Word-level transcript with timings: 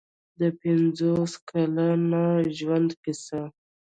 د 0.39 0.41
پنځوس 0.59 1.33
کلن 1.49 2.03
ژوند 2.57 2.89
کیسه. 3.03 3.41